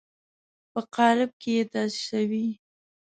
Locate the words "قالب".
0.95-1.31